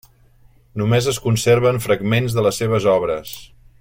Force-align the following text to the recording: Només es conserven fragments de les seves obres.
Només 0.81 1.09
es 1.11 1.19
conserven 1.25 1.79
fragments 1.85 2.39
de 2.39 2.47
les 2.47 2.59
seves 2.63 2.89
obres. 2.99 3.37